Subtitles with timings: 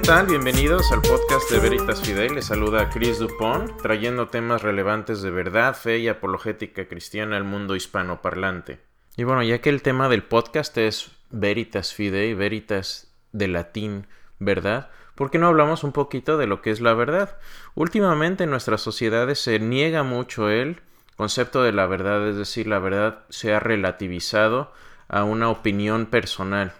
[0.00, 0.26] tal?
[0.26, 2.34] Bienvenidos al podcast de Veritas Fidel.
[2.34, 7.76] Les saluda Chris Dupont, trayendo temas relevantes de verdad, fe y apologética cristiana al mundo
[7.76, 8.80] hispanoparlante.
[9.18, 14.06] Y bueno, ya que el tema del podcast es Veritas Fidei, Veritas de latín,
[14.38, 14.90] ¿verdad?
[15.14, 17.36] ¿Por qué no hablamos un poquito de lo que es la verdad?
[17.74, 20.80] Últimamente en nuestras sociedades se niega mucho el
[21.16, 24.72] concepto de la verdad, es decir, la verdad se ha relativizado
[25.08, 26.72] a una opinión personal.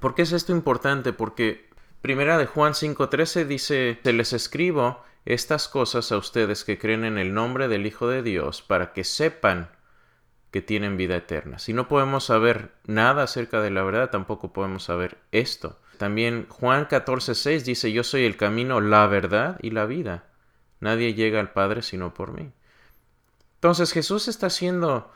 [0.00, 1.12] ¿Por qué es esto importante?
[1.12, 1.72] Porque
[2.04, 7.16] Primera de Juan 5:13 dice, se les escribo estas cosas a ustedes que creen en
[7.16, 9.70] el nombre del Hijo de Dios para que sepan
[10.50, 11.58] que tienen vida eterna.
[11.58, 15.80] Si no podemos saber nada acerca de la verdad, tampoco podemos saber esto.
[15.96, 20.24] También Juan 14:6 dice, yo soy el camino, la verdad y la vida.
[20.80, 22.52] Nadie llega al Padre sino por mí.
[23.54, 25.10] Entonces Jesús está haciendo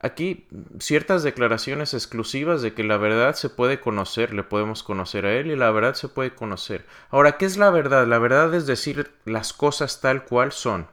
[0.00, 0.46] aquí
[0.78, 5.50] ciertas declaraciones exclusivas de que la verdad se puede conocer, le podemos conocer a Él
[5.50, 6.86] y la verdad se puede conocer.
[7.10, 8.06] Ahora, ¿qué es la verdad?
[8.06, 10.88] La verdad es decir las cosas tal cual son.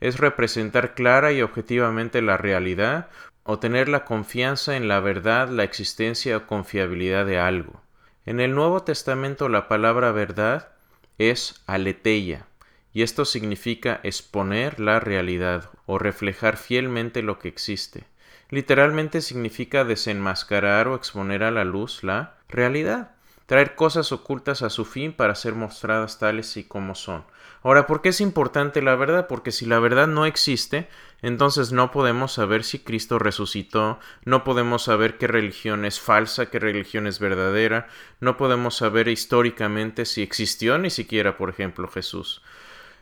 [0.00, 3.08] Es representar clara y objetivamente la realidad
[3.42, 7.80] o tener la confianza en la verdad, la existencia o confiabilidad de algo.
[8.26, 10.70] En el Nuevo Testamento la palabra verdad
[11.16, 12.46] es aleteia,
[12.92, 18.04] y esto significa exponer la realidad o reflejar fielmente lo que existe.
[18.48, 23.10] Literalmente significa desenmascarar o exponer a la luz la realidad,
[23.46, 27.24] traer cosas ocultas a su fin para ser mostradas tales y como son.
[27.62, 29.26] Ahora, ¿por qué es importante la verdad?
[29.26, 30.88] Porque si la verdad no existe,
[31.22, 36.60] entonces no podemos saber si Cristo resucitó, no podemos saber qué religión es falsa, qué
[36.60, 37.88] religión es verdadera,
[38.20, 42.42] no podemos saber históricamente si existió ni siquiera, por ejemplo, Jesús.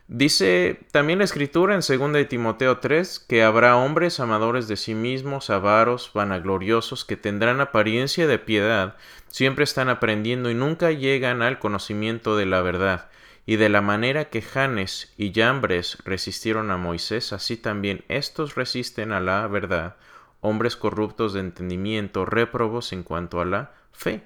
[0.07, 4.95] Dice también la escritura en 2 de Timoteo 3 que habrá hombres amadores de sí
[4.95, 8.97] mismos, avaros, vanagloriosos, que tendrán apariencia de piedad,
[9.29, 13.09] siempre están aprendiendo y nunca llegan al conocimiento de la verdad.
[13.47, 19.11] Y de la manera que Janes y Yambres resistieron a Moisés, así también estos resisten
[19.11, 19.97] a la verdad,
[20.41, 24.23] hombres corruptos de entendimiento, réprobos en cuanto a la fe.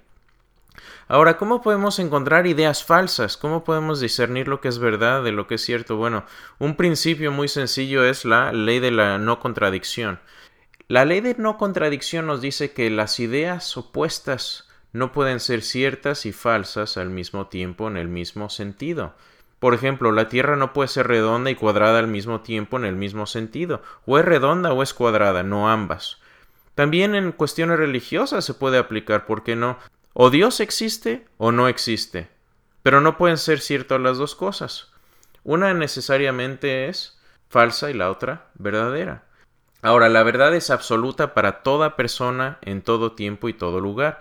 [1.08, 3.36] Ahora, ¿cómo podemos encontrar ideas falsas?
[3.36, 5.96] ¿Cómo podemos discernir lo que es verdad de lo que es cierto?
[5.96, 6.24] Bueno,
[6.58, 10.20] un principio muy sencillo es la ley de la no contradicción.
[10.88, 16.26] La ley de no contradicción nos dice que las ideas opuestas no pueden ser ciertas
[16.26, 19.14] y falsas al mismo tiempo en el mismo sentido.
[19.58, 22.94] Por ejemplo, la Tierra no puede ser redonda y cuadrada al mismo tiempo en el
[22.94, 23.82] mismo sentido.
[24.06, 26.18] O es redonda o es cuadrada, no ambas.
[26.74, 29.78] También en cuestiones religiosas se puede aplicar, ¿por qué no?
[30.20, 32.28] O Dios existe o no existe,
[32.82, 34.90] pero no pueden ser ciertas las dos cosas.
[35.44, 39.22] Una necesariamente es falsa y la otra verdadera.
[39.80, 44.20] Ahora, la verdad es absoluta para toda persona en todo tiempo y todo lugar.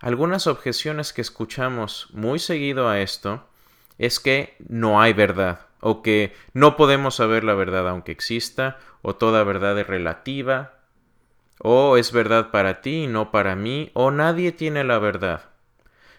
[0.00, 3.48] Algunas objeciones que escuchamos muy seguido a esto
[3.96, 9.16] es que no hay verdad, o que no podemos saber la verdad aunque exista, o
[9.16, 10.74] toda verdad es relativa,
[11.64, 15.50] o es verdad para ti y no para mí, o nadie tiene la verdad.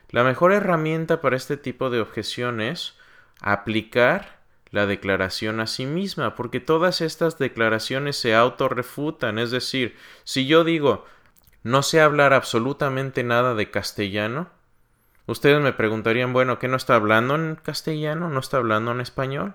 [0.10, 2.98] La mejor herramienta para este tipo de objeción es
[3.42, 4.40] aplicar
[4.72, 10.64] la declaración a sí misma, porque todas estas declaraciones se autorrefutan, es decir, si yo
[10.64, 11.06] digo
[11.64, 14.50] no sé hablar absolutamente nada de castellano,
[15.28, 18.30] ustedes me preguntarían, bueno, ¿qué no está hablando en castellano?
[18.30, 19.54] ¿No está hablando en español?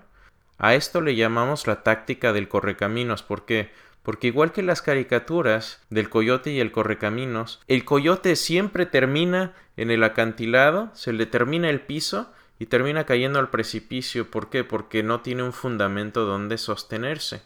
[0.57, 3.71] A esto le llamamos la táctica del correcaminos, porque
[4.03, 9.91] porque igual que las caricaturas del coyote y el correcaminos, el coyote siempre termina en
[9.91, 14.29] el acantilado, se le termina el piso y termina cayendo al precipicio.
[14.29, 14.63] ¿Por qué?
[14.63, 17.41] Porque no tiene un fundamento donde sostenerse.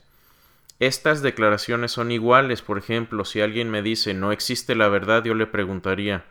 [0.80, 2.62] Estas declaraciones son iguales.
[2.62, 6.26] Por ejemplo, si alguien me dice no existe la verdad, yo le preguntaría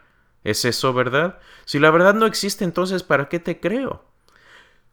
[0.44, 1.38] ¿Es eso verdad?
[1.64, 4.04] Si la verdad no existe, entonces ¿para qué te creo?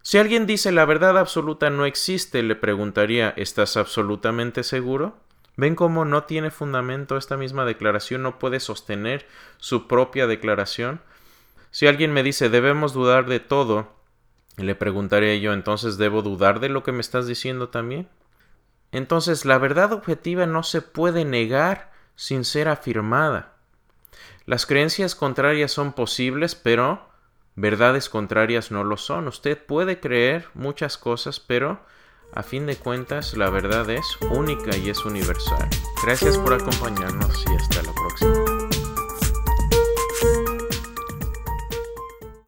[0.02, 5.18] Si alguien dice la verdad absoluta no existe, le preguntaría ¿Estás absolutamente seguro?
[5.58, 8.24] ¿Ven cómo no tiene fundamento esta misma declaración?
[8.24, 9.28] ¿No puede sostener
[9.58, 11.02] su propia declaración?
[11.72, 13.94] Si alguien me dice debemos dudar de todo,
[14.58, 18.08] le preguntaré yo entonces ¿debo dudar de lo que me estás diciendo también?
[18.92, 23.56] Entonces la verdad objetiva no se puede negar sin ser afirmada.
[24.46, 27.09] Las creencias contrarias son posibles, pero
[27.60, 29.28] verdades contrarias no lo son.
[29.28, 31.80] Usted puede creer muchas cosas, pero
[32.34, 35.68] a fin de cuentas, la verdad es única y es universal.
[36.04, 38.59] Gracias por acompañarnos y hasta la próxima.